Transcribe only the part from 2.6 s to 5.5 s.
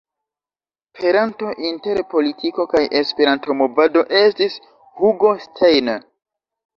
kaj Esperanto-movado estis Hugo